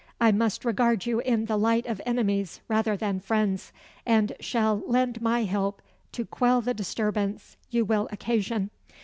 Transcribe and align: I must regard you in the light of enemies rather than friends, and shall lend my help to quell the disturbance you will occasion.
I 0.19 0.31
must 0.31 0.65
regard 0.65 1.05
you 1.05 1.19
in 1.19 1.45
the 1.45 1.57
light 1.59 1.85
of 1.85 2.01
enemies 2.07 2.59
rather 2.67 2.97
than 2.97 3.19
friends, 3.19 3.71
and 4.03 4.33
shall 4.39 4.81
lend 4.87 5.21
my 5.21 5.43
help 5.43 5.79
to 6.13 6.25
quell 6.25 6.59
the 6.59 6.73
disturbance 6.73 7.55
you 7.69 7.85
will 7.85 8.09
occasion. 8.11 8.71